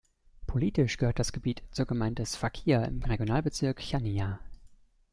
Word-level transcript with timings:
Politisch 0.47 0.97
gehört 0.97 1.19
das 1.19 1.31
Gebiet 1.31 1.61
zur 1.69 1.85
Gemeinde 1.85 2.25
Sfakia 2.25 2.83
im 2.85 3.03
Regionalbezirk 3.03 3.81
Chania. 3.81 4.39